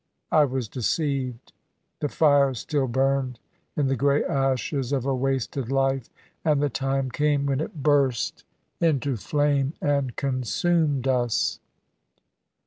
I 0.31 0.45
was 0.45 0.67
deceived. 0.67 1.53
The 1.99 2.09
fire 2.09 2.55
still 2.55 2.87
burned 2.87 3.37
in 3.77 3.85
the 3.85 3.95
grey 3.95 4.23
ashes 4.23 4.91
of 4.91 5.05
a 5.05 5.13
wasted 5.13 5.71
life, 5.71 6.09
and 6.43 6.59
the 6.59 6.71
time 6.71 7.11
came 7.11 7.45
when 7.45 7.59
it 7.61 7.83
burst 7.83 8.43
into 8.79 9.15
flame 9.15 9.73
and 9.79 10.15
consumed 10.15 11.07
us." 11.07 11.59